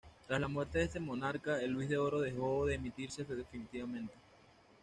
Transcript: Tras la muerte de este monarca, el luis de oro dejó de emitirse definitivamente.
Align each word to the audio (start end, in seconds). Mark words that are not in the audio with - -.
Tras 0.25 0.41
la 0.41 0.47
muerte 0.47 0.79
de 0.79 0.85
este 0.85 0.99
monarca, 0.99 1.61
el 1.61 1.69
luis 1.73 1.87
de 1.87 1.95
oro 1.99 2.21
dejó 2.21 2.65
de 2.65 2.73
emitirse 2.73 3.23
definitivamente. 3.23 4.15